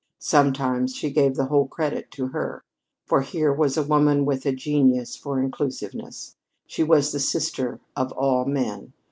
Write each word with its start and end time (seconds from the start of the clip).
Sometimes 0.17 0.95
she 0.95 1.11
gave 1.11 1.35
the 1.35 1.45
whole 1.45 1.67
credit 1.67 2.09
to 2.13 2.29
her. 2.29 2.63
For 3.05 3.21
here 3.21 3.53
was 3.53 3.77
a 3.77 3.83
woman 3.83 4.25
with 4.25 4.47
a 4.47 4.51
genius 4.51 5.15
for 5.15 5.39
inclusiveness. 5.39 6.35
She 6.65 6.81
was 6.81 7.11
the 7.11 7.19
sister 7.19 7.79
of 7.95 8.11
all 8.13 8.45
men. 8.45 8.93